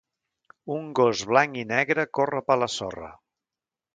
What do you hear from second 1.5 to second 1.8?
i